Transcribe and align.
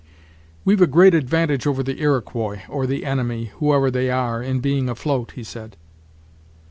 "We've 0.65 0.81
a 0.81 0.87
great 0.87 1.13
advantage 1.13 1.67
over 1.67 1.83
the 1.83 2.01
Iroquois, 2.01 2.63
or 2.67 2.87
the 2.87 3.05
enemy, 3.05 3.51
whoever 3.59 3.91
they 3.91 4.09
are, 4.09 4.41
in 4.41 4.59
being 4.59 4.89
afloat," 4.89 5.33
he 5.35 5.43
said. 5.43 5.77